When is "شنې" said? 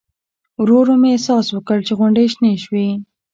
2.33-2.53